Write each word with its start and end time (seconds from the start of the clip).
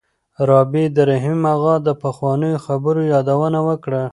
رابعې 0.49 0.87
د 0.95 0.97
رحیم 1.11 1.41
اغا 1.53 1.75
د 1.87 1.89
پخوانیو 2.03 2.61
خبرو 2.65 3.01
یادونه 3.13 3.59
وکړه. 3.67 4.03